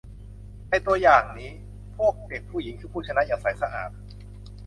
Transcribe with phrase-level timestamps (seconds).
[0.69, 1.49] ในตัวอย่างนี้
[1.97, 3.91] พวกเด็กผู้หญิงคือผู้ชนะอย่างใสสะอาด